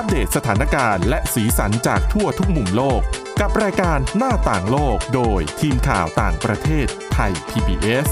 [0.00, 3.00] อัปเดตสถานการณ์และสีสันจากทั่วทุกมุมโลก
[3.40, 8.06] กับรายการหน้าต่างโลกโดยทีมข่าวต่างประเทศไทย PBS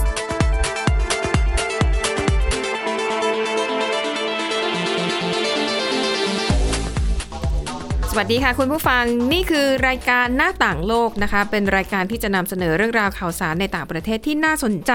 [8.10, 14.92] สวัสดีค่ะคุณผู้ฟังนี่คือรายการหน้าต่างโลกนะคะ เป็นรายการที่จะนำเสนอเรื่องราวข่าวสารในต่างประเทศที่น่าสนใจ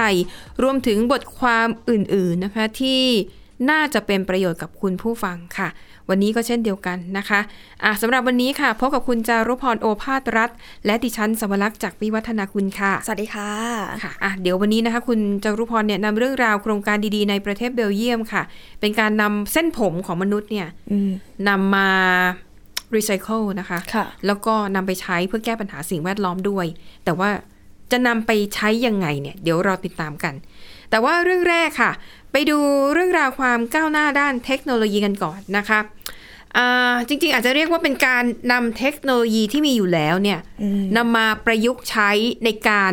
[0.62, 3.02] รวมถึงบทความอื่นๆนะคะที่
[3.70, 5.68] น่าจะเป็นประโยชน์กับคุณผู้ฟังค่ะ
[6.12, 7.40] วันนี้ก็เช่นเดียวกันนะคะ
[7.84, 10.50] อะสำหรับวันนี้ค่ะ พบกับคุณจารุพรโอภาสรัฐ
[10.86, 13.50] และดิฉันสวรักษ์จากวิวัฒนาคุณค่ะ สวัสดีค่ะ
[14.02, 18.42] ค่ะอะเดี๋ยววันนี้นะคะ คุณจารุพรเนี่ยนำเรื่องราวโครงการดีๆในประเทศเบลเยียมค่ะ
[18.80, 21.10] เป็นการนำเส้นผมของมนุษย์เนี่ยอืม
[21.48, 21.88] นำมา
[22.96, 26.66] รีไซเคิลนะคะค่ะแล้วก็นำไปใช้เพื่อแก้ปัญหาสิ่งแวดล้อมด้วย
[27.04, 27.30] แต่ว่า
[27.92, 30.34] จะนำไปใช้ยังไงเนี่ย เดี๋ยวเราติดตามกัน
[30.92, 31.92] แต่ว่าเรื่องแรกค่ะ
[32.32, 32.58] ไปดู
[32.92, 35.80] เรื่องราวความก้าวหน้าด้านเทคโนโลยีกันก่อนนะคะ
[36.56, 42.10] อ่าจริงๆ อาจจะเรียกว่าเป็นการนำเทคโนโลยีที่มีอยู่แล้วเนี่ยอืมนำมาประยุกต์ใช้
[42.44, 42.92] ในการ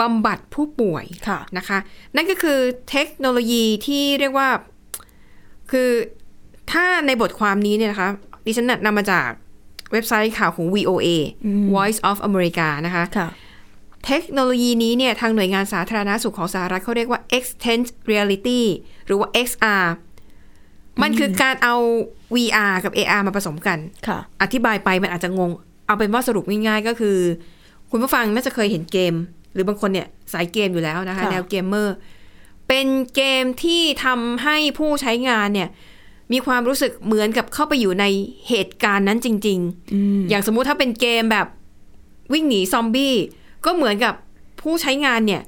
[0.00, 1.78] บำบัดผู้ป่วยค่ะนะคะ
[2.16, 2.58] นั่นก็คือ
[2.90, 4.48] เทคโนโลยีที่เรียกว่า
[5.70, 5.90] คือ
[6.72, 8.08] ถ้าในบทความนี้เนี่ยนะคะ
[8.46, 9.28] ดิฉันนำมาจาก
[9.92, 11.08] เว็บไซต์ข่าวของ VOA
[11.74, 13.28] Voice of America นะคะค่ะ
[14.06, 18.62] เทคโนโลยีนี้เนี่ยทางหน่วยงานสาธารณาสุขของสหรัฐเขาเรียกว่า extended reality
[19.06, 19.84] หรือว่า XR
[21.02, 21.76] มันคือการเอา
[22.34, 25.50] VR กับ AR มาผสมกันค่ะอธิบายไปมันอาจจะงง
[25.86, 27.16] เอาเป็นว่าสรุปง่ายๆก็คือ
[27.90, 29.14] คุณผู้ฟังน่าจะเคยเห็นเกม
[29.54, 31.94] หรือบางคนเนี่ยสายเกมอยู่แล้วนะคะค่ะแนวเกมเมอร์
[32.68, 35.68] เป็นเกมที่ทำให้ผู้ใช้งานเนี่ย
[36.32, 38.04] มีความรู้สึกเหมือนกับเข้าไปอยู่ใน
[38.48, 41.46] เหตุการณ์นั้นจริง ๆอืมอย่างสมมุติถ้าเป็นเกมแบบ
[42.32, 43.14] วิ่งหนีซอมบี้
[43.64, 44.14] ก็เหมือนกับ
[44.60, 45.42] ผู้ใช้งานเนี่ย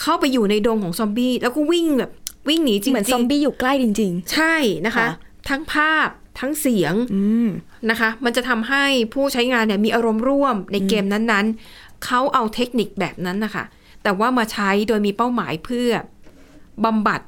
[0.00, 2.10] เข้าไปอยู่ในดงของซอมบี้แล้วก็วิ่งแบบ
[2.48, 4.54] วิ่งหนีจริงๆเหมือนซอมบี้อยู่ใกล้จริงใช่
[4.86, 5.08] นะคะค่ะ
[5.48, 6.08] ทั้งภาพ
[6.40, 7.48] ทั้งเสียงๆอืม
[7.90, 13.64] นะคะ มันจะทำให้ผู้ใช้งานเนี่ยมีอารมณ์ร่วมในเกมนั้นๆ เขาเอาเทคนิคแบบนั้นนะคะ
[14.02, 15.90] แต่ว่ามาใช้โดยมีเป้าหมายเพื่อ
[16.84, 17.20] บำบัด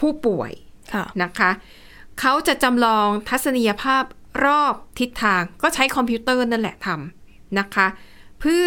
[0.00, 0.52] ผู้ป่วย
[0.94, 1.50] ค่ะนะคะ
[2.20, 4.04] เขาจะจำลองทัศนียภาพ
[4.44, 7.86] รอบทิศทางก็ใช้คอมพิวเตอร์นั่นแหละทำนะคะ
[8.40, 8.66] เพื่อ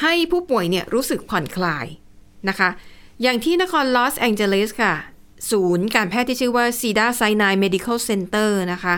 [0.00, 1.86] ให้ผู้ป่วยเนี่ยรู้สึกผ่อนคลาย
[2.48, 2.68] นะคะ
[3.22, 4.94] อย่างที่นครลอสแองเจลิสค่ะ
[5.50, 8.94] ศูนย์การแพทย์ที่ชื่อว่า Cedar Sinai Medical Center นะคะ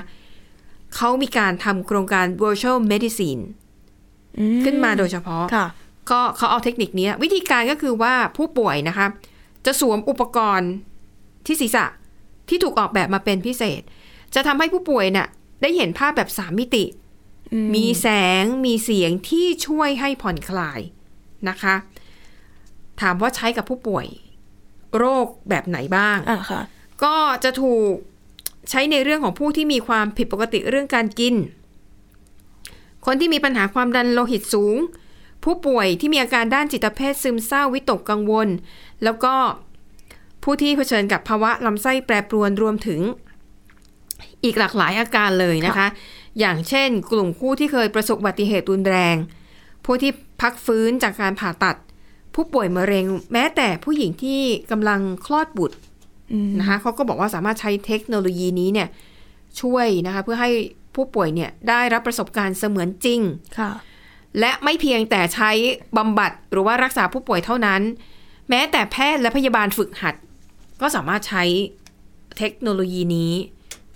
[0.96, 3.42] เขามีการทำโครงการ virtual medicine
[4.38, 5.66] อืมขึ้นมาโดยเฉพาะค่ะ
[6.10, 9.06] ก็เขาเอาเทคนิคนี้วิธีการก็คือว่าผู้ป่วยนะคะ
[9.66, 10.70] จะสวมอุปกรณ์
[11.46, 11.86] ที่ศีรษะ
[12.48, 13.82] ที่ถูกออกแบบมาเป็นพิเศษ
[14.34, 15.28] จะทำให้ผู้ป่วยน่ะ
[15.62, 17.03] ได้เห็นภาพแบบสามมิติอื
[17.66, 18.06] มมีแส
[18.42, 20.80] งมีเสียงที่ช่วยให้ผ่อนคลาย
[21.48, 21.74] นะคะ
[23.00, 24.06] ถามว่าใช้กับผู้ป่วย
[24.98, 26.62] โรคแบบไหนบ้างอะค่ะ
[27.04, 27.94] ก็จะถูก
[28.70, 31.34] ใช้ในเรื่องของผู้ที่มีความผิดปกติเรื่องการกิน
[33.06, 34.78] คนที่มีปัญหาความดันโลหิตสูง
[35.44, 38.48] ผู้ป่วยที่มีอาการด้านจิตเภทซึมเศร้าวิตกกังวล
[39.04, 39.34] แล้วก็
[40.42, 43.00] ผู้ที่เผชิญกับภาวะลำไส้แปรปรวนรวมถึง
[44.44, 45.86] อีกหลากหลายอาการเลยนะคะ
[46.40, 49.16] อย่างเช่น กลุ่มผู้ที่เคยประสบอุบัติเหตุรุนแรง
[49.84, 51.76] ผู้ที่พักฟื้นจากการผ่าตัด
[52.34, 54.40] ผู้ป่วยมะเร็ง แม้แต่ผู้หญิงที่
[54.70, 55.76] กำลังคลอดบุตร
[56.32, 58.88] อืมนะคะเขาก็บอกว่าสามารถใช้เทคโนโลยีนี้เนี่ย
[59.60, 60.50] ช่วยนะคะเพื่อให้
[60.94, 63.20] ผู้ป่วยเนี่ยได้รับประสบการณ์เสมือนจริง
[63.58, 63.70] ค่ะ
[64.40, 65.50] และไม่เพียงแต่ใช้
[65.96, 67.82] บำบัดหรือว่ารักษาผู้ป่วยเท่านั้น
[68.50, 70.14] แม้แต่แพทย์และพยาบาลฝึกหัด
[70.80, 71.44] ก็สามารถใช้
[72.38, 73.53] เทคโนโลยีนี้เ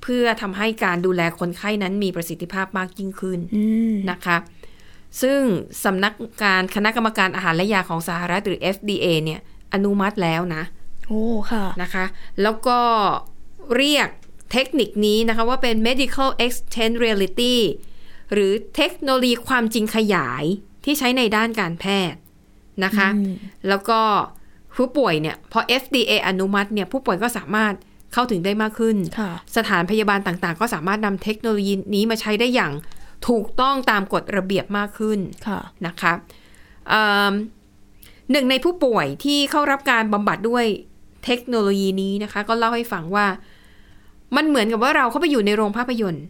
[0.09, 4.37] พื่อทำให้การดูแลคนไข้นั้นมีประสิทธิภาพมากยิ่งขึ้นอืมนะคะ
[5.23, 5.41] ซึ่ง
[5.85, 9.41] สำนักการคณะกรรมการอาหารและยาของสหรัฐหรือ FDA เนี่ย
[9.75, 10.63] อนุมัติแล้วนะ
[11.07, 12.05] โอ้ค่ะนะคะ
[12.43, 12.79] แล้วก็
[13.77, 14.09] เรียก
[14.53, 17.57] เทคนิคนี้นะคะว่าเป็น medical extend reality
[18.33, 20.45] หรือเทคโนโลยีความจริงขยาย
[20.85, 22.21] ที่ใช้ในด้านการแพทย์
[22.85, 23.35] นะคะอืม
[23.69, 24.01] แล้วก็
[24.77, 27.75] ผู้ป่วยเนี่ยพอ FDA อนุมัติเนี่ยผู้ป่วยก็สามารถ
[28.13, 32.73] เข้าถึงได้มากขึ้นค่ะสถานพยาบาลต่างๆ ก็สามารถนำเทคโนโลยีนี้มาใช้ได้อย่าง
[33.29, 36.12] ถูกต้องตามกฎระเบียบมากขึ้นค่ะนะคะ
[36.88, 37.32] เอิ่ม
[38.32, 40.65] หนึ่งในผู้ป่วยที่เข้ารับการบำบัดด้วย
[41.25, 43.27] เทคโนโลยีนี้นะคะ ก็เล่าให้ฟังว่า
[44.37, 46.25] มันเหมือนกับว่าเราเข้าไปอยู่ในโรงภาพยนตร์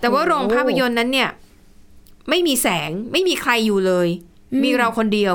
[0.00, 1.30] แต่ว่าโอ้โรงภาพยนตร์นั้นเนี่ย
[2.28, 4.08] ไม่มีแสงไม่มีใครอยู่เลย
[4.52, 5.34] อืมมีเราคนเดียว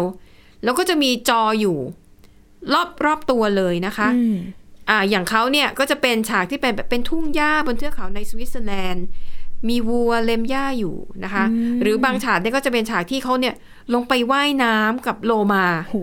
[0.63, 1.77] แล้วก็จะมีจออยู่
[2.73, 4.07] รอบรอบตัวเลยนะคะ
[4.81, 9.05] อืมอ่าอย่างเขาเนี่ยก็จะเป็นฉากที่เป็นแบบเป็นทุ่งหญ้าบนเทือกเขาในสวิตเซอร์แลนด์
[9.69, 13.55] มีวัวเล็มหญ้าอยู่นะคะอืมหรือบางฉากเนี่ยก็จะเป็นฉากที่เขาเนี่ย
[13.93, 15.95] ลงไปว่ายน้ำกับโลมาโห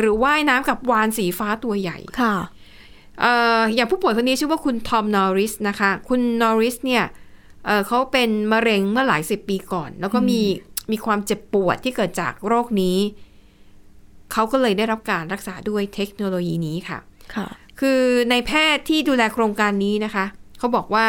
[0.00, 2.36] หรือว่ายน้ำกับวานสีฟ้าตัวใหญ่ค่ะ
[3.20, 7.04] เอ่ออย่างผู้ป่วยคนนี้ชื่อว่าคุณทอมนอริสนะคะ คุณนอริสเนี่ย
[7.66, 10.40] เอ่อเขาเป็นมะเร็งเมื่อหลายสิบปีก่อน แล้วก็มี
[10.90, 12.98] มีความเจ็บปวดที่เกิดจากโรคนี้
[14.32, 16.98] เขาก็เลยได้รับการรักษาด้วยเทคโนโลยีนี้ค่ะ
[17.34, 17.48] ค่ะ
[17.80, 20.24] คือในแพทย์ที่ดูแลโครงการนี้นะคะ
[20.58, 21.06] เขาบอกว่า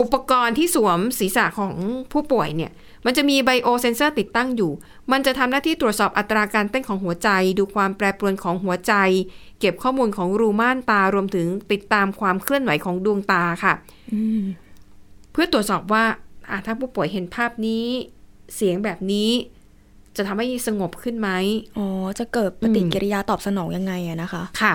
[0.00, 1.74] อุปกรณ์ที่สวมศีรษะของ
[2.12, 2.72] ผู้ป่วยเนี่ย
[3.06, 4.72] มันจะมีไบโอเซนเซอร์ติดตั้งอยู่
[5.12, 7.28] มันจะทำหน้าที่ตรวจสอบอัตราการเต้นของหัวใจ
[7.58, 8.94] ดูความแปรปรวนของหัวใจ
[9.60, 13.74] เก็บข้อมูลของรูม่านตารวมถึงติดตามความเคลื่อนไหวของดวงตาค่ะ
[14.12, 14.42] อืม
[15.32, 16.04] เพื่อตรวจสอบว่า
[16.50, 17.84] อะถ้าผู้ป่วยเห็นภาพนี้
[18.54, 19.30] เสียงแบบนี้
[20.16, 21.30] จะทำให้สงบขึ้นไหม
[21.78, 21.86] อ๋อ
[22.18, 24.74] จะเกิดปฏิกิริยาตอบสนองยังไงอะนะคะ ค่ะ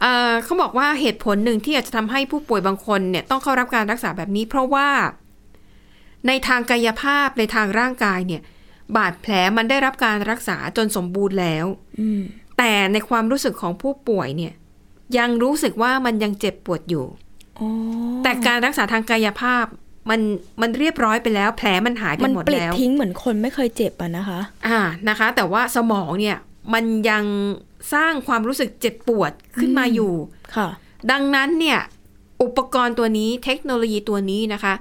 [0.00, 4.88] เอ่อเขาบอกว่าเหตุผลหนึ่งที่อาจจะทำให้ผู้ป่วยบางคนเนี่ยต้องเข้ารับการรักษาแบบนี้ เพราะว่า
[6.26, 8.42] ในทางกายภาพในทางร่างกายเนี่ย
[8.96, 11.66] บาดแผลมันได้รับการรักษาจนสมบูรณ์แล้ว
[12.00, 12.22] อืม
[12.58, 14.52] แต่ในความรู้สึกของผู้ป่วยเนี่ย
[15.18, 17.04] ยังรู้สึกว่ามันยังเจ็บปวดอยู่
[17.58, 17.68] อ๋อ
[18.22, 19.64] แต่การรักษาทางกายภาพ
[20.10, 20.20] มัน
[20.60, 26.36] มันเรียบร้อยไปแล้ว แผลมันหายไปมันหมดปลิดแล้วทิ้งเหมือนคนไม่เคยเจ็บอะนะคะ อ่านะคะ แต่ว่าสมองเนี่ย
[26.74, 27.24] มันยัง
[27.92, 30.12] สร้างความรู้สึกเจ็บปวดขึ้นมาอยู่
[30.56, 30.68] ค่ะ
[31.10, 31.80] ดังนั้นเนี่ย
[32.42, 34.74] อุปกรณ์ตัวนี้เทคโนโลยีตัวนี้นะคะ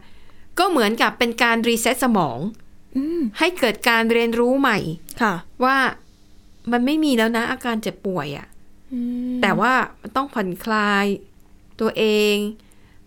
[0.60, 2.40] ก็เหมือนกับเป็นการ reset สมอง
[2.98, 4.78] อืมให้เกิดการเรียนรู้ใหม่
[5.22, 5.34] ค่ะ
[5.64, 5.78] ว่า
[6.72, 8.48] มันไม่มีแล้วนะ อาการเจ็บป่วยอะค่ะ
[8.94, 9.00] อื
[9.34, 11.06] มแต่ว่ามันต้องผ่อนคลาย
[11.82, 12.36] ตัวเอง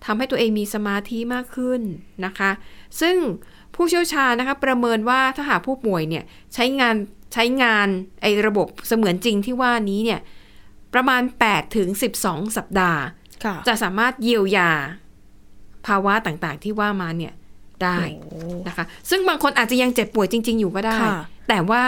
[0.04, 1.80] ทำให้ตัวเองมีสมาธิมากขึ้น
[2.24, 2.50] นะคะ
[3.00, 3.16] ซึ่ง
[3.74, 6.24] ผู้เชี่ยวชาญนะคะ ประเมินว่าถ้าหากผู้ป่วยเนี่ย
[6.54, 6.94] ใช้งาน
[7.32, 7.88] ใช้งาน
[8.22, 10.20] ไอ้ระบบเสมือนจริงที่ว่านี้เนี่ย
[10.94, 11.88] ประมาณ 8 ถึง
[12.22, 13.02] 12 สัปดาห์
[13.44, 14.70] ค่ะจะสามารถเยียวยา
[15.86, 17.32] ภาวะต่างๆ ที่ว่ามาเนี่ย
[17.82, 21.18] ได้โอ้นะคะ ซึ่งบางคนอาจจะยังเจ็บป่วยจริง ๆ อยู่ก็ได้ค่ะ
[21.48, 21.82] แต่ว่า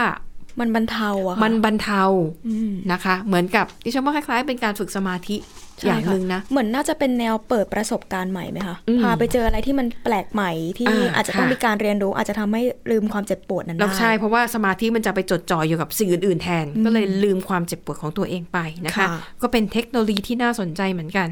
[0.60, 2.02] มันบรรเทาอะค่ะมันบรรเทา
[2.48, 19.08] อืมนะคะ เหมือนกับดิฉันว่าคล้ายๆ เป็นการฝึกสมาธิใช่ อย่างค่ะหนึ่งนะ เหมือนน่าจะเป็นแนวเปิดประสบการณ์ใหม่ไหมคะอืมพาไปเจออะไรที่มันแปลกใหม่ที่อ่าอาจจะต้องค่ะมีการเรียนรู้ อาจจะทำให้ลืมความเจ็บปวดนั้นแล้วได้ใช่เพราะว่าสมาธิมันจะไปจดจ่ออยู่กับสิ่งอื่นๆแทน ก็เลยลืมความเจ็บปวดของตัวเองไปนะคะค่ะ
[19.42, 21.28] ก็เป็นเทคโนโลยีที่น่าสนใจเหมือนกัน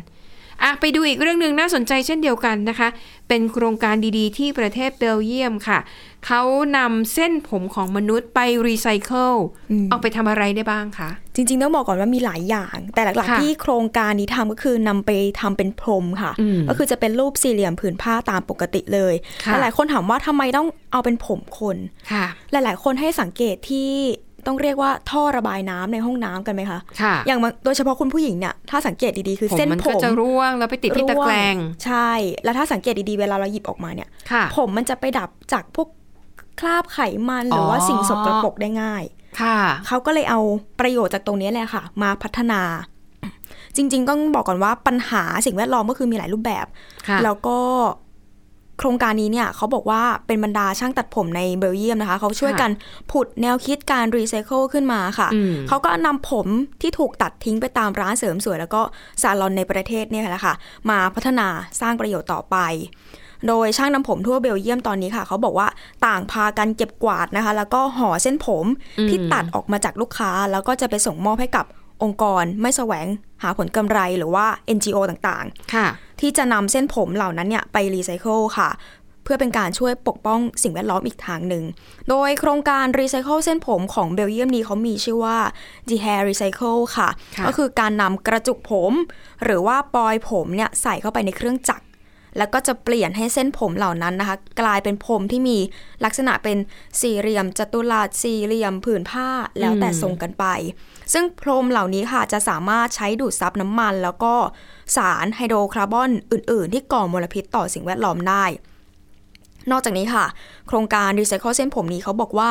[0.63, 2.89] อะไปดูอีกเรื่องหนึ่งน่าสนใจเช่นเดียวกันนะคะ
[3.29, 5.79] เป็นโครงการดีๆ ที่ประเทศเบลเยียมค่ะ
[6.27, 6.43] เขา
[6.77, 9.33] นำเส้นผมของมนุษย์ไปรีไซเคิล
[9.71, 19.15] อืมเอาไปทำอะไรได้บ้างคะ จริงๆ ต้องบอกก่อนว่ามีหลายอย่าง แต่หลักค่ะๆที่โครงการนี้ทำก็คือนำไปทำเป็นพรมค่ะอืมก็คือจะเป็นรูปสี่เหลี่ยมผืนผ้าตามปกติเลย
[19.45, 21.77] ค่ะหลายๆคนถามว่าทำไมต้องเอาเป็นผมคน
[22.13, 23.91] ค่ะหลายๆ คนให้สังเกตที่
[24.47, 32.11] ต้องเรียกว่าท่อระบายน้ำในห้องน้ำกันไหมคะค่ะอย่างบางโดยเฉพาะคุณผู้หญิงเนี่ยถ้าสังเกตดีๆคือผมเส้นมันผก็มจะร่วงแล้วไปติดที่ตะแกรงร่วใช่
[32.45, 35.89] แล้วถ้าสังเกตดีๆเวลาเราหยิบออกมาเนี่ยค่ะผมมันจะไปดับจากพวก
[36.61, 36.99] คราบไข
[37.29, 39.05] มันหรือว่าอ๋อสิ่งสกปรกได้ง่าย
[39.41, 40.41] ค่ะ เขาก็เลยเอา
[40.81, 42.61] ประโยชน์จากตรงนี้แหละค่ะ มาพัฒนา
[43.77, 46.67] จริง ๆ ต้องบอกก่อนว่าปัญหาสิ่งแวดล้อมก็คือมีหลายรูปแบบ
[47.09, 47.59] ค่ะแล้วก็
[48.79, 52.71] โครงการนี้เนี่ยเขาบอกว่าเป็นบรรดาช่างตัดผมในเบลเยียมนะคะ เขาช่วยกัน
[53.11, 56.47] ผุดแนวคิดการรีไซเคิลขึ้นมาค่ะอืมเขาก็นำผม
[56.81, 58.83] ที่ถูกตัดทิ้งไปตามร้านเสริมสวย แล้วก็
[59.23, 60.55] ซาลอนในประเทศเนี่ยแหละค่ะ
[60.91, 61.47] มาพัฒนา
[61.81, 62.57] สร้างประโยชน์ต่อไป
[63.49, 65.69] โดยช่างนำผมทั่วเบลเยียมตอนนี้ค่ะ เขาบอกว่า
[66.07, 68.67] ต่างพากันเก็บกวาดนะคะ แล้วก็ห่อเส้นผม
[69.09, 71.65] ที่ตัดออกมาจากลูกค้า แล้วก็จะไปส่งมอบให้กับ
[72.03, 73.07] องค์กรไม่แสวง
[73.43, 74.47] หาผลกำไรหรือว่า
[74.77, 75.87] NGO ต่างๆ ค่ะ
[76.21, 78.71] ที่จะนำเส้นผมเหล่านั้นเนี่ยไปรีไซเคิลค่ะ
[79.25, 81.65] เพื่อเป็นการช่วยปกป้องสิ่งแวดล้อมอีกทางหนึ่ง
[82.09, 85.39] โดยโครงการรีไซเคิลเส้นผมของเบลเยียมนี้เขามีชื่อว่า
[85.89, 88.93] The Hair Recycle ค่ะค่ะก็คือการนำกระจุกผม
[89.45, 91.85] หรือว่าปอยผมเนี่ยใส่เข้าไปในเครื่องจักร
[92.39, 95.59] แล้วก็จะเปลี่ยนให้เส้นผมเหล่านั้นนะคะ กลายเป็นพรมที่มี
[96.05, 96.59] ลักษณะเป็น
[97.01, 99.29] สี่เหลี่ยมจัตุรัสสี่เหลี่ยมผืนผ้า
[99.61, 100.45] แล้วแต่ทรงกันไป
[101.13, 104.35] ซึ่งพรมเหล่านี้ค่ะจะสามารถใช้ดูดซับน้ำมัน แล้วก็
[104.97, 108.45] สารไฮโดรคาร์บอนอื่น ๆ ที่ก่อมลพิษต่อสิ่งแวดล้อมได้
[109.71, 110.25] นอกจากนี้ค่ะ
[110.69, 112.51] โครงการรีไซเคิลเส้นผมนี้เขาบอกว่า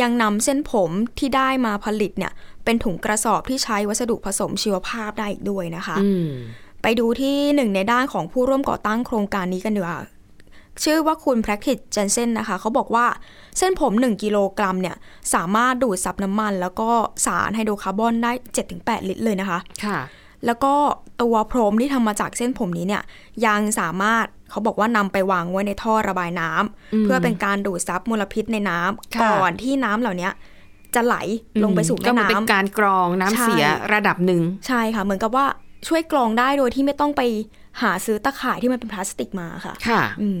[0.00, 2.32] ยังนำเส้นผมที่ได้มาผลิตเนี่ย
[2.64, 5.96] เป็นถุงกระสอบที่ใช้วัสดุผสมชีวภาพได้อีกด้วยนะคะ
[6.88, 9.98] ไปดูที่หนึ่งในด้านของผู้ร่วมก่อตั้งโครงการนี้กันดีกว่า
[10.84, 13.06] ชื่อว่าคุณ Practice Jensen นะคะ เขาบอกว่า
[13.58, 14.96] เส้นผม 1 กิโลกรัมเนี่ย
[15.34, 16.88] สามารถดูดซับน้ำมัน แล้วก็
[17.26, 18.32] สารไฮโดรคาร์บอนได้
[18.70, 19.98] 7-8 ลิตรเลยนะคะ ค่ะ
[20.46, 20.74] แล้วก็
[21.22, 23.02] ตัวพรมที่ทำมาจากเส้นผมนี้เนี่ย
[23.46, 30.28] ยังสามารถเขาบอกว่านำไปวางไว้ในท่อระบายน้ำอืมเพื่อเป็นการดูดซับมลพิษในน้ำค่ะก่อนที่น้ำเหล่านี้
[30.94, 31.16] จะไหล
[31.62, 33.64] ลงไปสู่ก็แม่เหมือนเป็นน้ำการกรองน้ำใช่เสีย
[33.94, 35.46] ระดับหนึ่งใช่ค่ะ เหมือนกับว่า
[35.88, 37.22] ช่วยกรองได้โดยที่ไม่ต้องไป
[37.82, 40.40] หาซื้อตะข่ายที่มันเป็นพลาสติกมาค่ะ ค่ะอืม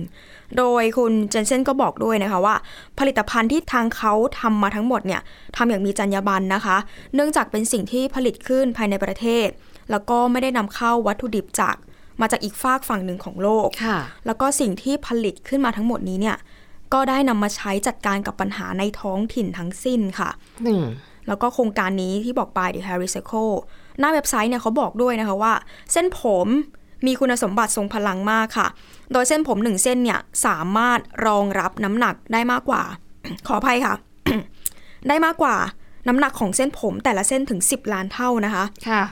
[0.56, 2.54] โดยคุณเจนเซนก็บอกด้วยนะคะว่า
[2.98, 5.20] ผลิตภัณฑ์ที่ทางเขาทำมาทั้งหมดเนี่ย
[5.56, 6.76] ทำอย่างมีจรรยาบรรณนะคะ
[7.14, 9.48] เนื่องจากเป็นสิ่งที่ผลิตขึ้นภายในประเทศ
[9.90, 11.76] แล้วก็ไม่ได้นำเข้าวัตถุดิบจาก
[12.20, 16.36] มาจากอีกฝากฝั่งหนึ่งของโลกค่ะแล้วก็สิ่งที่ผลิตขึ้นมาทั้งหมดนี้เนี่ย
[16.92, 20.30] ก็ได้นำมาใช้จัดการกับปัญหาในท้องถิ่นทั้งสิ้นค่ะ
[20.66, 20.84] อืม
[21.28, 23.54] แล้วก็โครงการนี้ที่บอกไป The Hair Recycle
[24.00, 25.52] หน้าเว็บไซต์เนี่ยเขาบอกด้วยนะคะว่า
[25.92, 26.48] เส้นผม
[27.06, 28.68] มีคุณสมบัติทรงพลังมากค่ะ
[29.12, 32.82] โดยเส้นผมหนึ่งเส้นเนี่ยสามารถรองรับน้ำหนักได้มากกว่า
[33.46, 33.94] ขออภัยค่ะ
[35.08, 35.56] ได้มากกว่า
[36.08, 39.02] น้ำหนักของเส้นผมแต่ละเส้นถึง 10 ล้านเท่านะคะ ค่ะ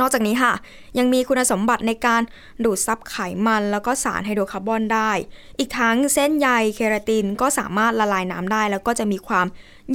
[0.00, 0.52] นอกจากนี้ค่ะ
[0.98, 2.22] ยังมีคุณสมบัติในการ
[2.64, 3.16] ดูดซับไข
[3.46, 5.10] มันแล้วก็สารไฮโดรคาร์บอนได้
[5.58, 9.46] อีกทั้งเส้นใยเคราตินก็สามารถละลายน้ำได้ แล้วก็จะมีความ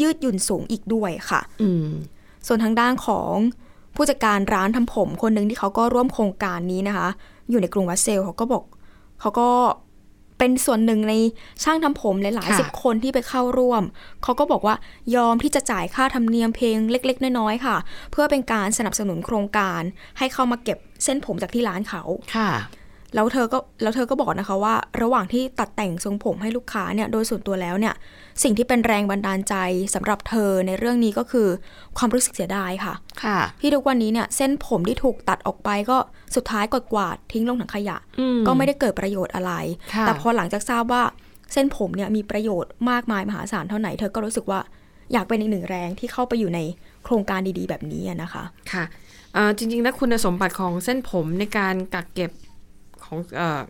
[0.01, 1.87] ยืดหยุ่นสูงอีกด้วยค่ะอืม
[2.47, 3.35] ส่วนทางด้านของ
[3.97, 7.07] ผู้จัดการร้านทำผมคนหนึ่งที่เขาก็ร่วมโครงการนี้นะคะ
[7.49, 8.63] อยู่ในกรุงวัสเซลเขาก็บอก
[9.21, 9.49] เขาก็
[10.37, 11.13] เป็นส่วนหนึ่งใน
[11.63, 13.83] ช่างทำผมหลายๆค่ะสิบคนที่ไปเข้าร่วม
[14.23, 14.75] เขาก็บอกว่า
[15.15, 17.77] ยอมที่จะจ่ายค่าธรรมเนียมเพลงเล็ก ๆ น้อย ๆ ค่ะ
[18.11, 19.81] เพื่อเป็นการสนับสนุนโครงการ
[20.17, 22.01] ให้เข้ามาเก็บเส้นผมจากที่ร้านเขา
[22.35, 22.49] ค่ะ
[23.15, 27.93] แล้วเธอก็แล้วเธอก็บอกนะคะว่า ระหว่างที่ตัดแต่งทรงผมให้ลูกค้าเนี่ยโดยส่วนตัวแล้วเนี่ย
[28.43, 29.55] สิ่งที่เป็นแรงบันดาลใจ
[29.95, 31.47] สำหรับเธอในเรื่องนี้ก็คือ
[31.97, 35.97] ความรู้สึกเสียดายค่ะ ค่ะ ที่ทุกวันนี้เนี่ยเส้นผมที่ถูกตัดออกไปก็
[36.35, 39.53] สุดท้ายกดกวาดทิ้งลงถังขยะอืมก็ไม่ได้เกิดประโยชน์อะไร
[39.93, 41.03] ค่ะแต่พอหลังจากทราบว่า
[41.53, 44.59] เส้นผมเนี่ยมีประโยชน์มากมายมหาศาลเท่าไหร่เธอก็รู้สึกว่า
[45.13, 46.59] อยากเป็นอีกหนึ่งแรงที่เข้าไปอยู่ใน
[47.03, 48.83] โครงการดีๆ แบบนี้อะนะคะ ค่ะ
[49.33, 52.31] เอ่อจริงๆแล้วคุณสมบัติของเส้นผมในการกักเก็บ
[53.07, 53.61] ของเอ่อ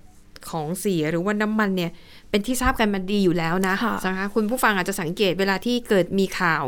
[0.51, 1.91] ของเสียหรือว่าน้ำมันเนี่ย
[2.29, 6.63] เป็นที่ทราบกันมาดีอยู่แล้วนะค่ะนะคะคุณผู้ฟังอาจจะสังเกตเวลาที่เกิดมีข่าว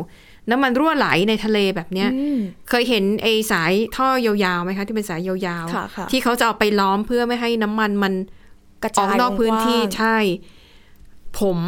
[0.52, 8.14] น้ำมันรั่วไหลในทะเลแบบเนี้ยอืมเคยเห็นไอ้สายท่อยาวๆไหมคะ ที่เป็นสายยาวค่ะค่ะที่เขาจะเอาไปล้อมเพื่อไม่ให้น้ำมันมัน
[8.84, 10.18] กระอจาอกยนอกพื้นที่วงกว้างใช่
[11.40, 11.60] ผม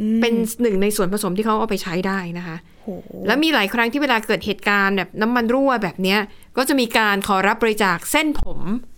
[0.00, 2.88] อืมเป็นหนึ่งในส่วนผสมที่เขาเอาไปใช้ได้นะคะโห
[3.26, 6.20] แล้วมีหลายครั้งที่เวลาเกิดเหตุการณ์แบบน้ำมันรั่วแบบเนี้ย
[6.56, 8.97] ก็จะมีการขอรับบริจาคเส้นผมอ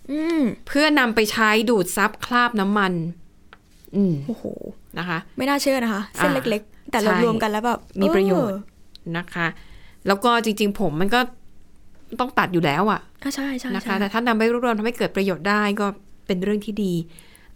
[0.67, 2.93] เพื่อนำไปใช้ดูดซับคราบน้ำมัน
[3.95, 4.43] อืมโอ้โห
[4.99, 8.61] นะคะ ไม่น่าเชื่อนะคะ เส้นอ่าเล็ก ๆ แต่เราใช่รวมกันแล้วแบบมีประโยชน์เอ
[9.11, 9.47] อนะคะ
[10.07, 11.19] แล้วก็จริง ๆ ผมมันก็
[12.19, 15.87] ต้องตัดอยู่แล้วอะอะใช่ใช่นะคะใช่แต่ถ้านำไปรวบรวมทำให้เกิดประโยชน์ได้ก็
[16.27, 16.93] เป็นเรื่องที่ดี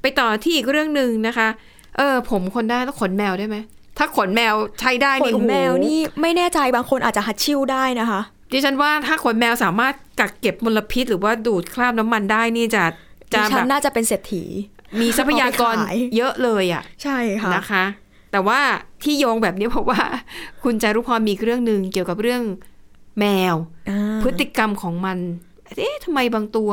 [0.01, 1.47] ไปต่อที่อีกเรื่องหนึ่งนะคะ
[1.97, 3.57] เออ ผมคนได้แล้วขนแมวได้ไหม
[3.97, 8.21] ถ้าขนแมวใช้ได้ขนี่นโอ้โหแมวนี่ไม่แน่ใจบางคนอาจจะฮัดชิ่วได้นะคะ
[8.51, 12.83] ดิฉันว่าถ้าขนแมวสามารถกักเก็บมลพิษ หรือว่าดูดคราบน้ำมันได้นี่จะ
[13.33, 14.43] ดิจะฉัแบนบน่าจะเป็นเศรษฐี
[14.99, 17.83] มีทรัพยากรเอาไปขายเยอะเลยอะ ใช่ค่ะนะคะ
[18.31, 18.59] แต่ว่า
[19.03, 20.01] ที่โยงแบบนี้เพราะว่า
[20.63, 22.41] คุณจารุพรมีเรื่องหนึ่งเกี่ยวกับเรื่อง
[23.19, 23.55] แมว
[23.89, 25.17] อ่าพฤติกรรมของมัน
[25.77, 26.71] เอ๊ะทำไมบางตัว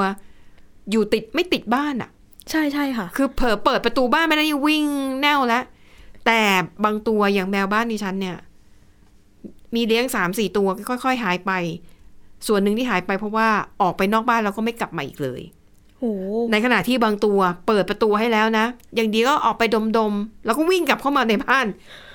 [0.90, 2.10] อยู่ติดไม่ติดบ้านอะ
[2.50, 4.84] ใช่ใช่ค่ะ คือเผลอเปิดประตูบ้านไม่ได้วิ่ง
[5.22, 5.64] แนวแล้ว
[6.26, 6.40] แต่
[6.84, 8.36] บางตัวอย่างแมวบ้านดิฉันเนี่ย
[9.74, 11.52] มีเลี้ยงสามสี่ตัวค่อย ๆ หายไป
[12.46, 13.48] ส่วนหนึ่งที่หายไปเพราะว่า
[13.82, 15.42] ออกไปนอกบ้านแล้วก็ไม่กลับมาอีกเลย
[15.98, 16.12] โอ้
[16.52, 19.62] ในขณะที่บางตัวเปิดประตูให้แล้วนะ อย่างดีก็ออกไป
[19.98, 21.66] ดมๆ แล้วก็วิ่งกลับเข้ามาในบ้าน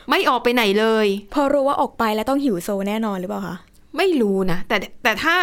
[0.10, 3.56] ไม่ออกไปไหนเลย พอรู้ว่าออกไปแล้วต้องหิวโซแน่นอนหรือเปล่าคะ
[3.98, 5.36] ไม่รู้นะ แต่แต่ถ้า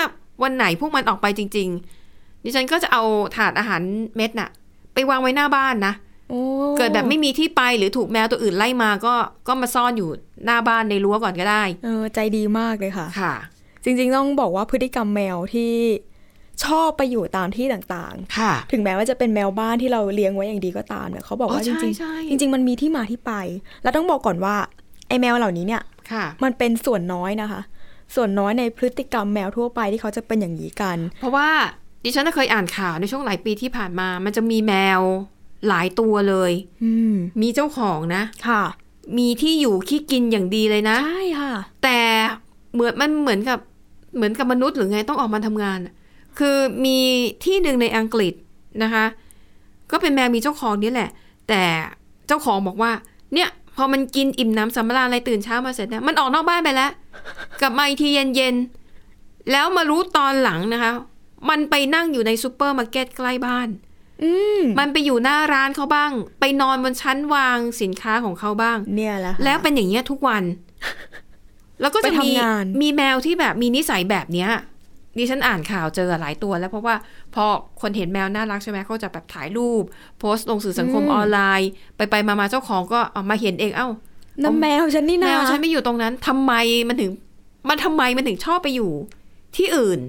[0.42, 1.68] วันไหนพวกมันออกไปจริง
[2.06, 3.02] ๆ ดิฉันก็จะเอา
[3.37, 3.83] ถาดอาหาร
[4.16, 4.50] เม็ดน่ะ
[4.94, 6.13] ไปวางไว้หน้าบ้านนะโอ้
[6.78, 9.14] เกิดแบบไม่มีที่ไปหรือถูกแมวตัวอื่นไล่มาก็
[9.49, 10.11] ก็มาซ่อนอยู่
[10.45, 13.35] หน้าบ้านในรั้วก่อนก็ได้ เออ ใจดีมากเลยค่ะ ค่ะ
[13.85, 15.73] จริงๆต้องบอกว่าพฤติกรรมแมวที่
[16.64, 23.33] ชอบไปอยู่ตามที่ต่างค่ะๆถึงแม้ว่าจะเป็นแมวบ้านที่เราเลี้ยงไว้อย่างดีก็ตามเนี่ยเขาบอกว่าอ๋อจใช่ริงใช่ๆจริง ๆ มันมีที่มาที่ไป
[23.83, 24.57] แล้วต้องบอกก่อนว่า
[25.09, 27.61] ไอ้แมวเหล่านี้เนี่ยค่ะมันเป็นส่วนน้อยนะคะ
[28.14, 31.49] ส่วนน้อยในพฤติกรรมแมวทั่วไปที่เขาจะเป็นอย่างนี้กัน เพราะว่า
[32.04, 35.00] ดิฉันน่ะเคยอ่านข่าวในช่วงหลายปีที่ผ่านมา มันจะมีแมว
[35.68, 36.52] หลายตัวเลย
[36.85, 38.62] อืมมีเจ้าของนะค่ะ
[39.18, 41.52] มีที่อยู่ที่กินอย่างดีเลยนะใช่ค่ะ
[41.83, 41.99] แต่
[42.75, 43.59] เหมือนมันเหมือนกับ
[44.16, 45.94] เหมือนกับมนุษย์หรือไงต้องออกมาทำงานอะ
[46.38, 46.99] คือมี
[47.44, 48.35] ที่หนึ่งในอังกฤษ
[48.83, 49.04] นะคะ
[49.90, 51.11] ก็เป็นแมวมีเจ้าของนี่แหละ
[51.49, 51.62] แต่
[52.26, 52.92] เจ้าของบอกว่า
[53.35, 56.90] เนี่ย พอมันกินอิ่มหนำสำราญอะไรตื่นเช้ามาเสร็จเนี่ยมันออกนอกบ้านไปแล้ว
[57.61, 60.92] กลับมาอีกทีเย็นๆแล้วมารู้ตอนหลังนะคะ
[61.50, 63.93] มันไปนั่งอยู่ในซูเปอร์มาร์เก็ตใกล้บ้านอื
[64.59, 70.42] มมันไปอยู่หน้าร้านเขาบ้าง ไปนอนบนชั้นวางสินค้าของเขาบ้าง เนี่ยแหละค่ะแล้วเป็นอย่างเงี้ยทุกวัน
[71.80, 74.50] แล้วก็จะไปมีทำนองมีแมวที่แบบมีนิสัยแบบเนี้ย
[75.18, 76.94] ดิฉันอ่านข่าวเจอหลายตัวแล้วเพราะว่า
[77.35, 77.44] พอ
[77.80, 79.83] คนเห็นแมวน่ารักใช่ไหมเขาจะแบบถ่ายรูป
[80.18, 83.88] โพสต์ลงสื่อสังคมออนไลน์ ไปไปมามาเจ้าของก็เอามาเห็นเองเอ้า
[84.44, 86.52] นั่นแมวฉันนี่แมนะวฉันไม่อยู่ตรงนั้นทำไม
[86.88, 87.11] มันถึง
[87.68, 88.92] มันทำไมมันถึงชอบไปอยู่
[89.56, 90.00] ที่อื่น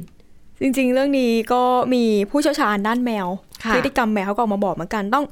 [0.61, 5.25] จริง ๆ เรื่องนี้ก็มีผู้เชี่ยวชาญด้านแมวค่ะ พฤติกรรมแมวเขาก็ออกมาบอกเหมือนกันต้อง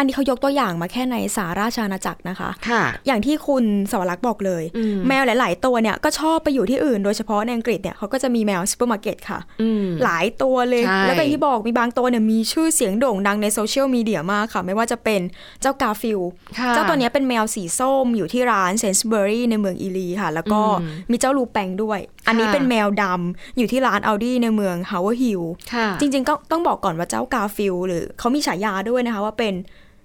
[0.00, 15.20] อันนี้เขายกตัวอย่างมาแค่ในสหราชอาณาจักรนะคะค่ะ อย่างที่คุณสวรักษ์บอกเลยอืมแมวหลาย ๆ ตัวเนี่ยก็ชอบไปอยู่ที่อื่น โดยเฉพาะในอังกฤษเนี่ยเขาก็จะมีแมวซูเปอร์มาร์เก็ตค่ะอืมหลายตัวเลยใช่แล้วก็อย่างที่บอกมีบางตัวเนี่ยมีชื่อเสียงโด่งดังในโซเชียลมีเดียมากค่ะ ไม่ว่าจะเป็น
[15.60, 16.20] เจ้าการ์ฟิลด์
[16.58, 25.42] ค่ะเจ้าตัวเนี้ยเป็นแมวสีส้มอยู่ที่ร้านเซนส์เบอรี่ในเมืองอีลีค่ะ แล้วก็อืมมีเจ้าลูแปงด้วย อันนี้ค่ะเป็นแมวดำอยู่ที่ร้านอัลดี้ในเมืองเฮเวอร์ฮิล
[25.74, 29.54] ค่ะจริงๆก็ต้องบอกก่อนว่าเจ้าการ์ฟิลด์หรือเขามีฉายาด้วยนะคะว่าเป็น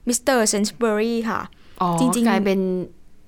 [0.07, 1.39] มิสเตอร์เซนส์เบอรี่ค่ะ
[1.81, 2.59] อ๋อจริงๆกลายเป็น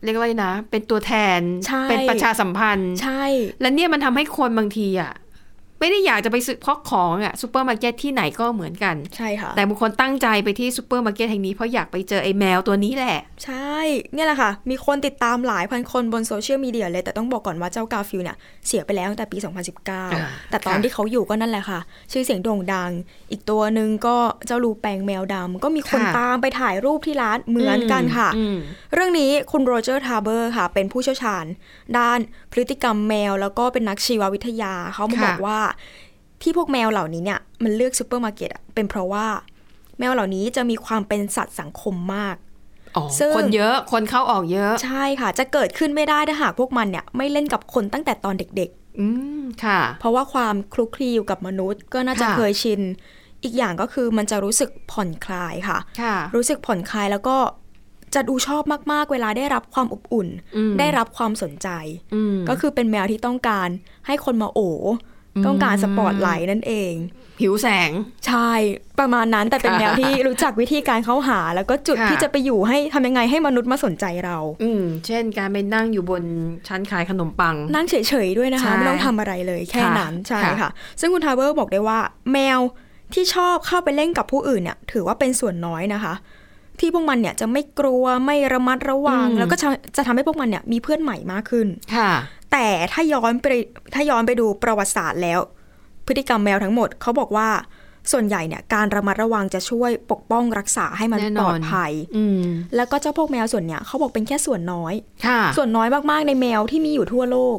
[0.03, 3.23] เรียกว่าไงนะ เป็นตัวแทนใช่เป็นประชาสัมพันธ์ ใช่
[3.61, 5.11] และเนี่ยมันทำให้คนบางทีอะ
[5.85, 13.75] ไม่ได้อยากจะไปซื้อเพราะของอะซูเปอร์มาร์เก็ตที่ไหนก็เหมือนกัน ใช่ค่ะ แต่บางคนตั้งใจไปที่ซูเปอร์มาร์เก็ตแห่งนี้เพราะอยากไปเจอไอ้แมวตัวนี้แหละ ใช่
[14.13, 18.37] เนี่ยแหละค่ะ มีคนติดตามหลายพันคนบนโซเชียลมีเดียเลย แต่ต้องบอกก่อนว่าเจ้าการ์ฟิลด์เนี่ย
[18.67, 19.37] เสียไปแล้วตั้งแต่ปี
[19.93, 21.79] 2019 แต่ตอนค่ะที่เขาอยู่ก็นั่นแหละค่ะ
[22.11, 22.91] ชื่อเสียงโด่งดัง
[23.31, 24.15] อีกตัวหนึ่งก็
[24.47, 28.57] เจ้าลูแปงแมวดำก็มีคนค่ะตามไปถ่ายรูปที่ร้านเหมือนกันค่ะอืม
[28.93, 31.45] เรื่องนี้คุณโรเจอร์ทาร์เบอร์ค่ะ เป็นผู้เชี่ยวชาญ
[31.97, 32.19] ด้าน
[32.51, 35.59] พฤติกรรมแมวแล้วก็เป็นนักชีววิทยาเขามาค่ะบอกว่า
[36.41, 39.27] ที่พวกแมวเหล่านี้เนี่ยมันเลือกซูเปอร์มาร์เก็ตอะเป็นเพราะว่า
[39.99, 42.35] แมวเหล่านี้จะมีความเป็นสัตว์สังคมมาก
[42.97, 49.07] อ๋อซึ่งคนเยอะคนเข้าออกเยอะ ใช่ค่ะ จะเกิดขึ้นไม่ได้ถ้าหากพวกมันเนี่ยไม่เล่นกับคนตั้งแต่ตอนเด็กอื
[49.41, 52.81] มค่ะๆเพราะว่าความคลุกคลีอยู่กับมนุษย์ ก็น่าจะค่ะเคยชิน
[53.43, 57.37] อีกอย่างก็คือมันจะรู้สึกผ่อนคลายค่ะค่ะ รู้สึกผ่อนคลายแล้วก็
[58.15, 60.27] จะดูชอบมากๆ เวลาได้รับความอบอุ่น
[60.57, 61.69] อืมได้รับความสนใจ
[62.13, 63.69] อืมก็คือเป็นแมวที่ต้องการ
[64.07, 64.85] ให้คนมาโอบ
[65.45, 66.93] ต้องการสปอตไลท์นั่นเอง
[67.41, 67.91] หิวแสง
[68.27, 68.51] ใช่
[68.99, 76.23] ประมาณนั้นแต่เป็นค่ะแมวที่รู้จักวิธีการเข้าหา แล้วก็จุดค่ะที่จะไปอยู่ให้ทำยังไงให้มนุษย์มาสนใจเรา อืมเช่น การไปนั่งอยู่บน
[76.67, 81.99] ชั้นขายขนมปัง นั่งเฉยๆด้วยนะคะใช่ไม่ต้องทำอะไรเลยแค่ค่ะนั้นใช่ค่ะค่ะ ซึ่งคุณทาวเวอร์บอกได้ว่า
[82.33, 82.59] แมว
[83.13, 86.13] ที่ชอบเข้าไปเล่นกับผู้อื่นเนี่ย ถือว่าเป็นส่วนน้อยนะคะ
[86.79, 92.11] ที่พวกมันเนี่ยจะไม่กลัวไม่ระมัดระวัง แล้วก็จะจะทำให้พวกมันเนี่ยมีเพื่อนใหม่มากขึ้นค่ะ
[92.51, 93.45] แต่ถ้าย้อนไป
[93.93, 95.39] ถ้าย้อนไปดูประวัติศาสตร์แล้ว
[96.07, 97.49] พฤติกรรมแมวทั้งหมดเขาบอกว่า
[98.11, 102.41] ส่วนใหญ่เนี่ยการระมัดระวังจะช่วยปกป้องรักษาให้มันแน่นปอนลอดภัยอืม
[102.75, 104.93] แล้วก็เจ้าพวกแมวส่วนเนี่ยเขาบอกเป็นแค่ส่วนน้อย
[105.25, 107.57] ค่ะส่วนน้อยมากๆในแมวที่มีอยู่ทั่วโลก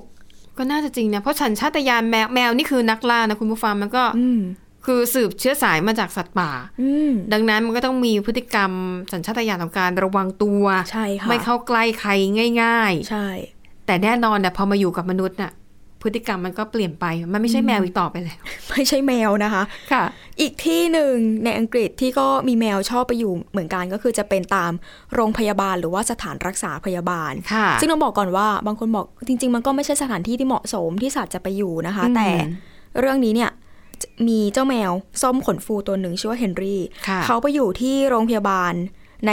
[0.58, 4.40] ก็น่าจะจริงนะเพราะสัญชาตญาณแมวแมวนี่คือนักล่านะคุณผู้ฟังมันก็อืม
[4.86, 8.70] คือสืบเชื้อสายมาจากสัตว์ป่าอืมดังนั้นมันก็ต้องมีพฤติกรรม
[9.12, 12.10] สัญชาตญาณของการระวังตัวใช่ค่ะไม่เข้าใกล้ใคร
[12.62, 13.55] ง่ายใช่ๆ
[13.86, 15.52] แต่แน่นอนนะพอมาอยู่กับมนุษย์น่ะ
[16.02, 18.38] พฤติกรรมมันก็เปลี่ยนไป มันไม่ใช่แมวอีกต่อไปแล้ว
[18.70, 20.04] ไม่ใช่แมวนะคะ ค่ะ
[20.40, 24.72] อีกที่หนึ่งในอังกฤษที่ก็มีแมวชอบไปอยู่เหมือนกันก็คือจะเป็นตาม
[25.14, 32.30] โรงพยาบาลหรือว่าสถานรักษาพยาบาลค่ะซึ่งต้องบอกก่อนว่าบางคนบอกจริง ๆ มันก็ไม่ใช่สถานที่ที่เหมาะสมที่สัตว์จะไปอยู่นะคะอืมแต่
[33.00, 33.50] เรื่องนี้เนี่ย
[34.28, 34.90] มีเจ้าแมว
[35.22, 38.72] ส้มขนฟูตัวหนึ่งชื่อว่าเฮนรี่ค่ะเขาไปอยู่ที่โรงพยาบาล
[39.26, 39.32] ใน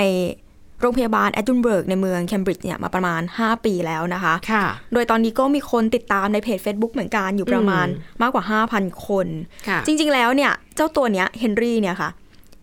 [0.84, 8.44] โรงพยาบาลแอดเดนบรูกส์ในเมืองเคมบริดจ์เนี่ยมาประมาณ 5 ปีแล้วนะคะค่ะ โดยตอนนี้ก็มีคนติดตามในเพจ Facebook เหมือนกันอยู่ประมาณอืมมากกว่า
[8.76, 9.28] 5,000 คน
[9.68, 12.10] ค่ะจริง ๆ แล้วเนี่ยเจ้าตัวเนี้ยเฮนรี่เนี่ยค่ะ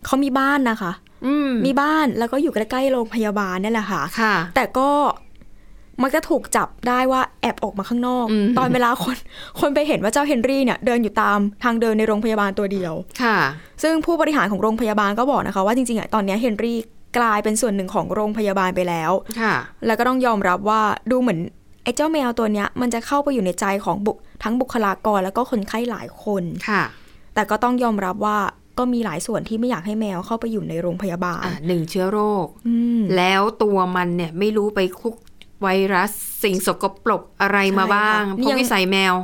[0.07, 0.93] เขามีบ้านนะคะ
[1.27, 4.91] อืมมีบ้านแล้วก็อยู่ใกล้ๆโรงพยาบาลนี่แหละค่ะค่ะ แต่ก็
[6.03, 9.17] มักจะถูกจับได้ว่าแอบออกมาข้างนอกอืมตอนเวลาคน
[9.61, 13.37] คนไปเห็นว่าเจ้าเฮนรี่เนี่ยเดินอยู่ตามทางเดินในโรงพยาบาลตัวเดียว ค่ะ
[13.83, 16.79] ซึ่งผู้บริหารของโรงพยาบาลก็บอกนะคะว่าจริงๆอะตอนเนี้ยเฮนรี่
[17.19, 19.55] กลายเป็นส่วนหนึ่งของโรงพยาบาลไปแล้วค่ะ
[19.87, 21.41] แล้วก็ต้องยอมรับว่าดูเหมือน
[21.85, 26.83] ไอ้เจ้าแมวตัวเนี้ย มันจะเข้าไปอยู่ในใจของบุทั้งบุคลากรแล้วก็คนไข้หลายคนค่ะ
[27.35, 28.39] แต่ก็ต้องยอมรับว่า
[28.79, 35.15] ก็มีหลายส่วนที่ไม่อยากให้แมวเข้าไปอยู่ในโรงพยาบาลอ่าหนึ่งเชื้อโรคอืมแล้วตัวมันเนี่ยไม่รู้ไปคลุก
[35.63, 36.11] ไวรัส
[36.43, 39.15] สิ่งสกปรกอะไรมาใช่ค่ะบ้างนี่พวกยังวิสัยแมว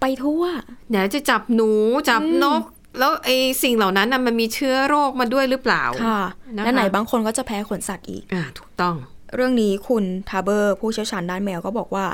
[0.00, 0.42] ไปทั่ว
[0.90, 1.70] เดี๋ยวจะจับหนู
[2.08, 2.62] จับอืมนก
[2.98, 6.22] แล้วไอ้สิ่งเหล่านั้นน่ะมันมีเชื้อโรคมาด้วยหรือเปล่าค่ะ
[6.56, 8.96] นะคะและไหนบางคนก็จะแพ้ขนสัตว์อีกอ่าถูกต้อง
[9.34, 12.06] เรื่องนี้คุณทาเบอร์ ผู้เชี่ยวชาญด้านแมวก็บอกว่า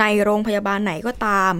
[0.00, 1.52] ในโรงพยาบาลไหนก็ตาม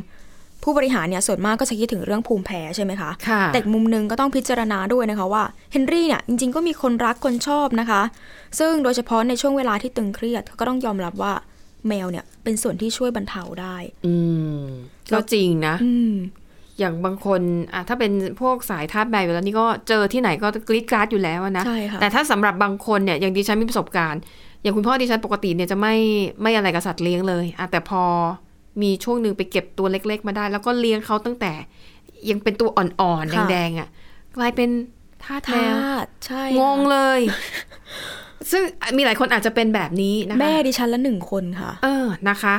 [0.63, 8.03] ผู้บริหารเนี่ยส่วนมากก็จะคิดถึงเรื่องภูมิแพ้ใช่ไหมคะค่ะแต่อีกมุมหนึงก็ต้องพิจารณาด้วยนะคะว่าเฮนรี่เนี่ยจริง ๆ ก็มีคนรักคนชอบนะคะ
[8.59, 11.33] ซึ่งโดยเฉพาะในช่วงเวลาที่ตึงเครียดก็ต้องยอมรับว่า
[11.89, 14.15] แมวเนี่ยเป็นส่วนที่ช่วยบรรเทาได้ อื
[14.65, 14.67] ม
[15.13, 15.75] ก็จริงนะ
[16.75, 17.41] อืมอย่างบางคน
[17.75, 24.21] อะถ้าเป็นพวกสายทาสแมวอยู่แล้วนี่ก็เจอที่ไหนก็กรีดกราดอยู่แล้วอะนะใช่ค่ะแต่ถ้าสำหรับบางคนเนี่ยอย่างดิฉันมีประสบการณ์
[24.63, 25.95] อย่างคุณพ่อดิฉันปกติเนี่ยจะไม่
[26.43, 28.03] ไม่อะไรกับสัตว์เลี้ยงเลยอะแต่พอ
[28.83, 31.53] มีช่วงหนึ่งไปเก็บตัวเล็ก ๆ มาได้ แล้วก็เลี้ยงเขาตั้งแต่
[32.31, 33.89] ยังเป็นตัวอ่อนค่ะๆแดงๆอะ
[34.37, 34.71] กลายเป็น
[35.25, 37.21] ทาสแมทาวสใช่งค่ะงเลย
[38.51, 38.63] ซึ่ง
[38.97, 42.55] มีหลายคนอาจจะเป็นแบบนี้นะคะแม่ดิฉันละหนึ่งคนค่ะ เออนะคะ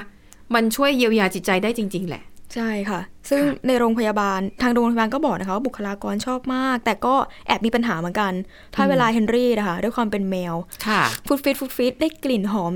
[0.55, 2.23] มันช่วยเยียวยาจิตใจได้จริง ๆ แหละ
[2.55, 7.15] ใช่ค่ะ ซึ่งค่ะในโรงพยาบาลทางโรงพยาบาลก็บอกนะคะว่าบุคลากรชอบมาก แต่ก็
[7.47, 8.33] แอบมีปัญหาเหมือนกัน
[8.75, 10.55] ถ้าเวลาเฮนรี่นะคะด้วยความเป็นแมว
[10.87, 12.73] ค่ะฟุตฟิตฟุตฟิตได้กลิ่นหอม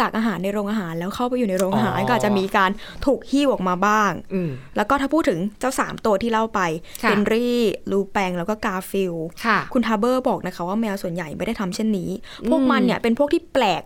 [0.00, 2.70] จากอาหารในโรงอาหารแล้วเข้าไปอยู่ในโรงอาหารอ๋อก็อาจจะมีการ
[3.06, 6.60] ถูกหิ้วออกมาบ้างอืมแล้วก็ถ้าพูดถึงเจ้าสามตัวที่เล่าไป
[7.02, 7.56] ค่ะเฮนรี่
[7.90, 9.14] ลูแปงแล้วก็การ์ฟิลด์
[9.44, 12.10] ค่ะคุณทาร์เบอร์บอกนะคะว่าแมวส่วนใหญ่ไม่ได้ทำเช่นนี้
[12.48, 13.82] พวกอืมมันเนี่ยเป็นพวกที่แปลก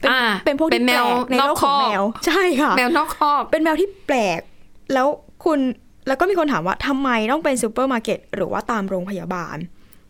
[0.00, 4.40] เป็นอ่าเป็นพวกเป็ที่นแมแปลวกในโลกของนอกคอกแมว ใช่ค่ะ แมวนอกคอกเป็นแมวที่แปลก
[4.92, 5.06] แล้ว
[5.44, 5.58] คุณ
[6.08, 9.56] แล้วก็มีคนถามว่าทำไมต้องเป็นซูเปอร์มาร์เก็ตหรือว่าตามโรงพยาบาล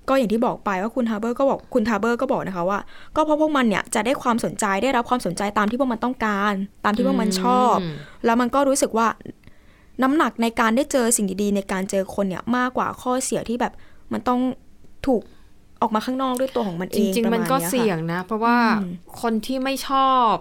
[0.08, 2.78] ก็อย่างที่บอกไปว่าคุณทาร์เบอร์ก็บอกคุณทาร์เบอร์ก็บอกนะคะว่า
[3.16, 6.52] ก็เพราะพวกมันเนี่ยจะได้ความสนใจได้รับความสนใจตามที่พวกมันต้องการ
[6.84, 7.94] ตามที่พวกมันชอบอืม
[8.24, 9.08] แล้วมันก็รู้สึกว่า
[10.02, 13.72] น้ำหนักในการได้เจอสิ่งดีๆในการเจอคนเนี่ยมากกว่าข้อเสียที่แบบ
[14.12, 14.40] มันต้อง
[15.06, 15.22] ถูก
[15.82, 20.32] ออกมาข้างนอกด้วยตัวของมันเอจงริงประๆมันมาณก็เนี้ยค่ะเสี่ยงนะ เพราะว่าอืมคนที่ไม่ชอบ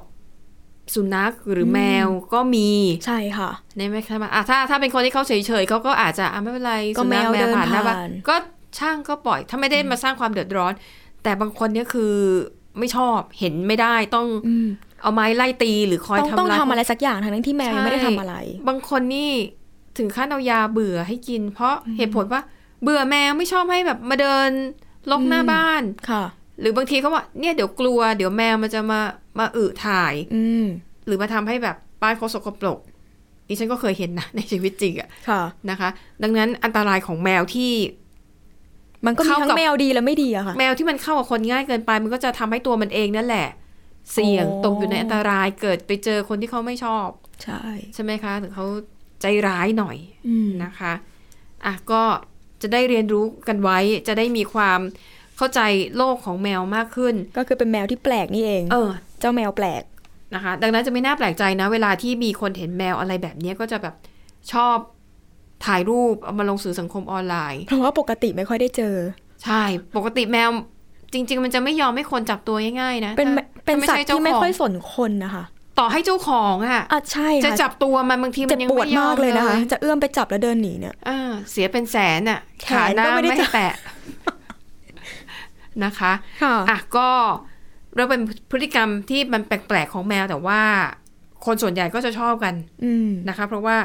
[0.94, 2.70] สุนัขหรืออมแมวก็มี
[3.06, 8.36] ใช่ค่ะในไหมคะอะถ้าถ้าเป็นคนที่เขาเฉยๆเขาก็อาจจะอะไม่เป็นไรก็สุนัขแมวเดินผ่านหน้าบ้าผ่านนก็
[8.80, 10.74] ช่างก็ปล่อย ถ้าไม่ได้มาสร้างความเดือดร้อน
[11.24, 12.14] แต่บางคนเนี่ยคือ
[12.80, 14.68] ไม่ชอบเห็นไม่ได้ต้องอืม
[15.02, 18.36] เอาไม้ไล่ตีหรือคอยต้องทำต้องร้ายทำอะไรสักอย่างทั้งที่แมวยังไม่ได้ทำอะไร
[18.68, 19.32] บางคนนี่
[19.98, 22.42] ถึงขั้นเอายาเบื่อให้กิน เพราะเหตุผลว่า
[22.84, 24.50] เบื่อแมวไม่ชอบให้แบบมาเดิน
[25.12, 26.24] ลกหน้าอืมบ้านค่ะ
[26.60, 29.00] หรือบางทีเขาว่าเนี่ยเดี๋ยวกลัว เดี๋ยวแมวมันจะมา
[29.40, 30.66] มาอึถ่าย อืม
[31.06, 32.80] หรือมาทำให้แบบป้ายเขาสกปรก
[33.48, 35.90] ดิฉันก็เคยเห็นนะในชีวิตจริงอะค่ะนะคะ
[36.24, 37.74] ดังนั้นอันตรายของแมวที่
[39.06, 43.48] มันก็มีเข้าทั้กังบแมวดีและไม่ดีอะค่ะ แมวที่มันเข้ากับคนง่ายเกินไป มันก็จะทำให้ตัวมันเองนั่นแหละ
[44.14, 47.08] เสี่ยงโอ้ตกอยู่ในอันตรายเกิดไปเจอคนที่เขาไม่ชอบ
[47.44, 47.64] ใช่
[47.94, 48.66] ใช่ไหมคะถึงเขา
[49.22, 50.94] ใจร้ายหน่อยอืมนะคะ
[51.66, 52.02] อะก็
[52.62, 54.80] จะได้เรียนรู้กันไว้ จะได้มีความ
[55.38, 55.62] เข้าใจ
[55.98, 58.90] โลกของแมวมากขึ้น ก็คือเป็นแมวที่แปลกนี่เอง เออ
[59.20, 59.84] เจ้าแมวแปลก
[60.36, 63.96] นะคะ ดังนั้นจะไม่น่าแปลกใจนะ เวลาที่มีคนเห็นแมวอะไรแบบเนี้ยก็จะแบบ
[64.52, 64.78] ชอบ
[65.66, 68.96] ถ่ายรูปเอามาลงสื่อสังคมออนไลน์ เพราะว่าปกติไม่ค่อยได้เจอ
[69.44, 69.62] ใช่
[69.98, 70.50] ปกติแมว
[71.14, 75.44] จริง ๆ มันจะไม่ยอมให้คนจับตัวง่ายๆนะ เป็นถ้าเป็นถ้าสัตใช่ว์เจ้าที่ไม่ของค่อยสนคนนะคะ
[75.80, 83.74] ต่อให้เจ้าของอะอะใช่จะค่ะจับตัวมันบางทีมัจะนยังปวดไม่ยอมามกเลยนะคะเลยจะเอื้อมไปจับแล้วเดินหนีเนี่ยอ่าเสียเป็นแสนอะแขขานหน้าก็ไม่ได้ไม่ให้จับแตะ
[85.84, 86.12] นะคะ
[86.44, 87.10] ค่ะอะก็
[87.94, 90.62] เริ่มเป็นพฤติกรรมที่มันแปลกๆของแมวแต่ว่า
[91.46, 93.78] คนส่วนใหญ่ก็จะชอบกันอืมนะคะ เพราะว่า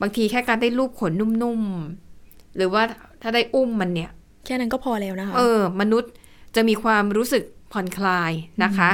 [0.00, 2.82] บางทีแค่การได้ลูบขนนุ่มๆ หรือว่า
[3.22, 4.10] ถ้าได้อุ้มมันเนี่ย
[4.46, 6.10] แค่นั้นก็พอแล้วนะคะ เออ มนุษย์
[6.56, 8.32] จะมีความรู้สึกผ่อนคลาย
[8.64, 8.90] นะคะ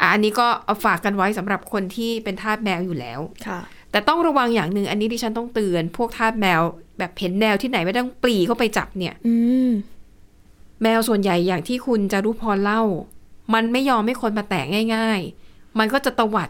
[0.00, 6.60] อะอันนี้ก็เอาฝากกันไว้สำหรับคนที่เป็นทาสแมวอยู่แล้วค่ะ แต่ต้องระวังอย่างหนึ่งอันนี้ที่ฉันต้องเตือน พวกทาสแมว
[6.98, 9.34] แบบเห็นแมวที่ไหนไม่ต้องปรีเข้าไปจับเนี่ย อื
[9.68, 9.70] ม
[10.82, 12.82] แมวส่วนใหญ่อย่างที่คุณจารุพรเล่า
[13.54, 14.62] มันไม่ยอมให้คนมาแตะ
[14.94, 16.48] ง่าย ๆ มันก็จะตวัด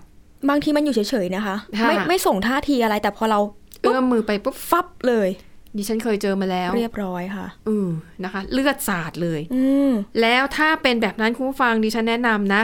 [0.49, 3.41] บางทีมันอยู่เฉยๆนะคะค่ะไม่ไม่ส่งท่าทีอะไรแต่พอเรา
[3.83, 5.29] เอื้อมมือไปปุ๊บฟับเลย
[5.77, 7.89] ดิฉันเคยเจอมาแล้ว เรียบร้อยค่ะอือ
[8.25, 12.63] นะคะ เลือดสาดเลย อืมแล้วถ้าเป็นแบบนั้นคุณผู้ฟังดิฉันแนะนำนะ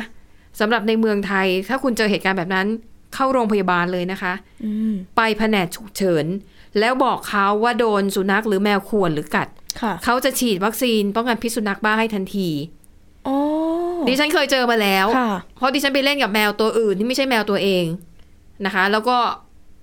[0.61, 2.67] สำหรับในเมืองไทย ถ้าคุณเจอเหตุการณ์แบบนั้น
[3.15, 4.33] เข้าโรงพยาบาลเลยนะคะ
[4.65, 6.27] อืมไปแผนกฉุกเฉิน
[6.81, 9.49] แล้วบอกเขาว่าโดนสุนัขหรือแมวข่วนหรือกัด
[9.81, 12.49] ค่ะเขาจะฉีดวัคซีนป้องกันพิษสุนัขบ้าให้ทันที
[13.27, 13.37] อ๋อ
[14.09, 17.85] ดิฉันเคยเจอมาแล้วค่ะเพราะดิฉันไปเล่นกับแมวตัวอื่นที่ไม่ใช่แมวตัวเอง
[18.67, 19.17] นะคะ แล้วก็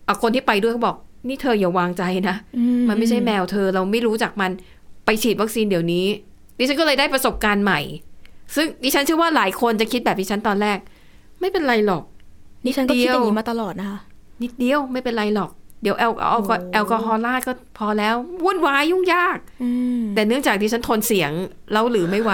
[0.05, 0.95] เอาคนที่ไปด้วยเขาบอก
[1.27, 4.51] นี่เธออย่าวางใจนะอืมันไม่ใช่แมวเธอเราไม่รู้จักมัน
[5.05, 6.05] ไปฉีดวัคซีนเดี๋ยวนี้
[6.57, 7.79] ดิฉันก็เลยได้ประสบการณ์ใหม่
[8.55, 10.77] ซึ่งดิฉันเชื่อว่าหลายคนจะคิดแบบดิฉันตอนแรก
[11.39, 12.03] ไม่เป็นไรหรอก
[12.65, 13.99] ดิฉันก็คิดเดียวอย่างนี้มาตลอดนะคะ
[14.43, 21.31] นิดเดียวไม่เป็นไรหรอกเดี๋ยวแอลแอลกอโอ้แอลกอฮอล์ราดก็พอแล้ววุ่นวายยุ่งยากอืมแต่เนื่องจากดิฉันทนเสียง
[21.73, 22.31] แล้วหรือไม่ไหว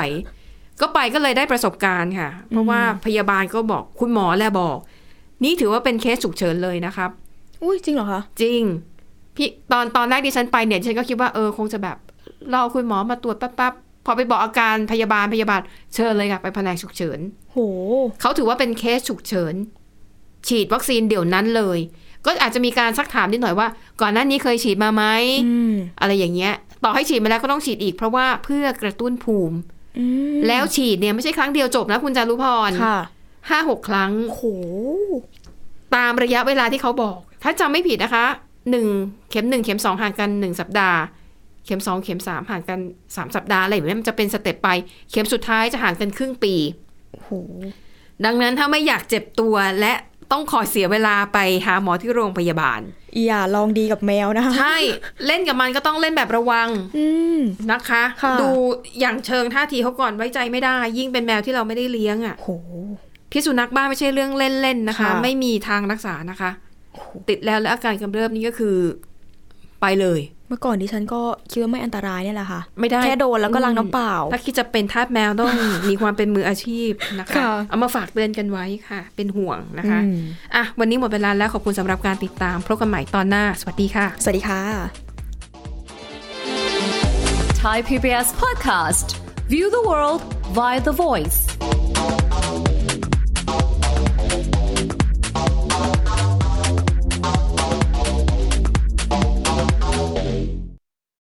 [0.81, 4.77] ก็ไปก็เลยได้ประสบการณ์ค่ะ เพราะว่าพยาบาลก็บอกคุณหมอแลบอก
[5.43, 7.09] นี่ถือว่าเป็นเคสฉุกเฉินเลยนะครับ
[7.63, 8.61] อุ้ยจริงเหรอคะจริง
[9.35, 11.97] พี่ตอนตอนแรกดิฉันไปเนี่ยดิฉันก็คิดว่าเออคงจะแบบ
[12.53, 15.59] รอคุณหมอมาตรวจแป๊บๆ พอไปบอกอาการพยาบาลพยาบาล
[15.95, 17.19] เชิญเลยค่ะไปแผนกฉุกเฉิน
[17.51, 17.57] โห
[18.21, 19.55] เขาถือว่าเป็นเคสฉุกเฉิน
[20.47, 21.79] ฉีดวัคซีนเดี๋ยวนั้นเลย
[22.25, 23.67] ก็อาจจะมีการซักถามนิดหน่อยว่า
[24.01, 25.03] ก่อนหน้านี้เคยฉีดมาไหม
[25.45, 29.57] อืมอะไรอย่างเงี้ย ต่อให้ฉีดมาแล้วก็ต้องฉีดอีก เพราะว่าเพื่อกระตุ้นภูมิ
[29.99, 32.97] อืมแล้วฉีดเนี่ยไม่ใช่ครั้งเดียวจบนะคุณจารุพรค่ะ
[33.49, 34.41] ห้าหกครั้งโห
[35.95, 38.25] ตามระยะเวลาที่เขาบอก ถ้าจำไม่ผิดนะคะ
[38.71, 38.87] หนึ่ง
[39.29, 40.99] เข็มหนึ่งเข็มสองห่างกันหนึ่งสัปดาห์
[41.65, 42.79] เข็มสองเข็มสามห่างกัน
[43.15, 44.69] สามสัปดาห์อะไรแบบนี้มันจะเป็นสเต็ปไป
[45.11, 46.55] เข็มสุดท้ายจะห่างกันครึ่งปี
[47.13, 47.31] โห
[48.25, 49.93] ดังนั้นถ้าไม่อยากเจ็บตัวและ
[50.31, 52.81] ต้องคอยเสียเวลาไปหาหมอที่โรงพยาบาล
[53.25, 54.77] อย่าลองดีกับแมวนะคะ ใช่
[55.25, 57.05] เล่นกับมันก็ต้องเล่นแบบระวังอื
[57.37, 57.39] ม
[57.71, 58.49] นะคะค่ะดู
[58.99, 62.49] อย่างเชิงท่าทีเขาก่อนไว้ใจไม่ได้ ยิ่งเป็นแมวที่เราไม่ได้เลี้ยงอะ่ะโห
[63.31, 66.51] พิษสุนัขบ้าไม่ใช่เรื่องเล่นๆนะคะค่ะไม่มีทางรักษานะคะ
[66.93, 68.75] โติดแล้วและอาการกำเริบนี่ก็คือ
[69.81, 75.51] ไปเลย เมื่อก่อนดิฉันก็คิดว่าไม่อันตรายเนี่ยแหละค่ะ ไม่ได้แค่โดนแล้วก็ล้างน้ำเปล่า ถ้าคิดจะเป็นทาสแมวต้อง
[75.89, 80.17] มีความเป็นมืออาชีพนะคะค่ะเอามาฝากเตือนกันไว้ค่ะ เป็นห่วงนะคะอืม
[80.55, 84.61] อะวันนี้หมดเวลาแล้วขอบคุณสำหรับการติดตามพบกันใหม่ตอนหน้า สวัสดีค่ะ สวัสดีค่ะ
[87.65, 89.07] Thai PBS podcast.
[89.49, 90.21] View the world
[90.57, 91.39] via the voice.